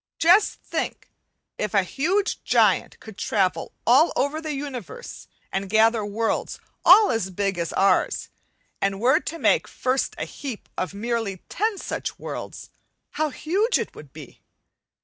Just 0.17 0.55
think, 0.63 1.11
if 1.59 1.75
a 1.75 1.83
huge 1.83 2.43
giant 2.43 2.99
could 2.99 3.19
travel 3.19 3.71
all 3.85 4.11
over 4.15 4.41
the 4.41 4.55
universe 4.55 5.27
and 5.51 5.69
gather 5.69 6.03
worlds, 6.03 6.59
all 6.83 7.11
as 7.11 7.29
big 7.29 7.59
as 7.59 7.71
ours, 7.73 8.29
and 8.81 8.99
were 8.99 9.19
to 9.19 9.37
make 9.37 9.67
first 9.67 10.15
a 10.17 10.25
heap 10.25 10.67
of 10.75 10.95
merely 10.95 11.43
ten 11.49 11.77
such 11.77 12.17
worlds, 12.17 12.71
how 13.11 13.29
huge 13.29 13.77
it 13.77 13.93
would 13.93 14.11
be! 14.11 14.41